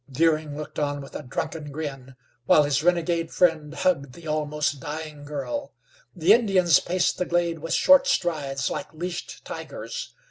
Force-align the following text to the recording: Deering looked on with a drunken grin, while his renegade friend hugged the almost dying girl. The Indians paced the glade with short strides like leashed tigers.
Deering 0.11 0.57
looked 0.57 0.79
on 0.79 0.99
with 0.99 1.15
a 1.15 1.21
drunken 1.21 1.71
grin, 1.71 2.15
while 2.47 2.63
his 2.63 2.81
renegade 2.83 3.29
friend 3.31 3.71
hugged 3.75 4.13
the 4.13 4.25
almost 4.25 4.79
dying 4.79 5.23
girl. 5.23 5.73
The 6.15 6.33
Indians 6.33 6.79
paced 6.79 7.19
the 7.19 7.25
glade 7.25 7.59
with 7.59 7.75
short 7.75 8.07
strides 8.07 8.71
like 8.71 8.91
leashed 8.95 9.45
tigers. 9.45 10.15